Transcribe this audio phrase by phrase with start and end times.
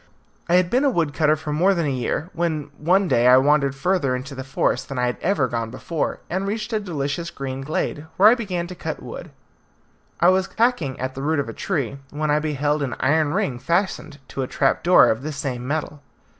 [0.49, 3.37] I had been a wood cutter for more than a year, when one day I
[3.37, 7.29] wandered further into the forest than I had ever done before, and reached a delicious
[7.29, 9.29] green glade, where I began to cut wood.
[10.19, 13.59] I was hacking at the root of a tree, when I beheld an iron ring
[13.59, 16.01] fastened to a trapdoor of the same metal.